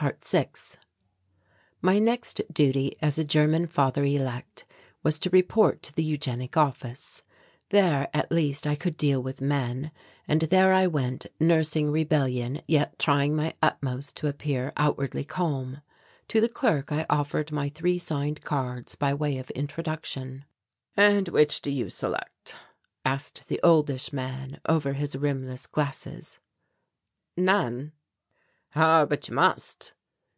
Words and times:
~6~ 0.00 0.78
My 1.82 1.98
next 1.98 2.40
duty 2.50 2.94
as 3.02 3.18
a 3.18 3.24
German 3.24 3.66
father 3.66 4.02
elect 4.02 4.64
was 5.02 5.18
to 5.18 5.28
report 5.28 5.82
to 5.82 5.92
the 5.94 6.02
Eugenic 6.02 6.56
Office. 6.56 7.22
There 7.68 8.08
at 8.14 8.32
least 8.32 8.66
I 8.66 8.76
could 8.76 8.96
deal 8.96 9.22
with 9.22 9.42
men; 9.42 9.90
and 10.26 10.40
there 10.40 10.72
I 10.72 10.86
went, 10.86 11.26
nursing 11.38 11.90
rebellion 11.90 12.62
yet 12.66 12.98
trying 12.98 13.36
my 13.36 13.52
utmost 13.62 14.16
to 14.16 14.26
appear 14.28 14.72
outwardly 14.78 15.22
calm. 15.22 15.82
To 16.28 16.40
the 16.40 16.48
clerk 16.48 16.90
I 16.90 17.04
offered 17.10 17.52
my 17.52 17.68
three 17.68 17.98
signed 17.98 18.40
cards 18.42 18.94
by 18.94 19.12
way 19.12 19.36
of 19.36 19.50
introduction. 19.50 20.46
"And 20.96 21.28
which 21.28 21.60
do 21.60 21.70
you 21.70 21.90
select?" 21.90 22.54
asked 23.04 23.48
the 23.48 23.60
oldish 23.62 24.14
man 24.14 24.60
over 24.66 24.94
his 24.94 25.14
rimless 25.14 25.66
glasses. 25.66 26.38
"None." 27.36 27.92
"Ah, 28.76 29.04
but 29.04 29.28
you 29.28 29.34
must." 29.34 29.94